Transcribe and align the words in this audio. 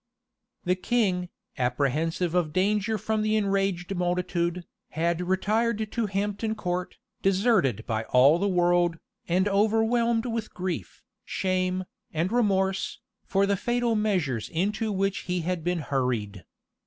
The 0.63 0.73
king, 0.73 1.29
apprehensive 1.59 2.33
of 2.33 2.51
danger 2.53 2.97
from 2.97 3.21
the 3.21 3.35
enraged 3.35 3.93
multitude, 3.95 4.65
had 4.89 5.21
retired 5.21 5.91
to 5.91 6.07
Hampton 6.07 6.55
Court, 6.55 6.97
deserted 7.21 7.85
by 7.85 8.05
all 8.05 8.39
the 8.39 8.47
world, 8.47 8.97
and 9.27 9.47
overwhelmed 9.47 10.25
with 10.25 10.55
grief, 10.55 11.03
shame, 11.23 11.85
and 12.11 12.31
remorse, 12.31 12.99
for 13.27 13.45
the 13.45 13.55
fatal 13.55 13.93
measures 13.93 14.49
into 14.49 14.91
which 14.91 15.19
he 15.29 15.41
had 15.41 15.63
been 15.63 15.81
hurried. 15.81 16.45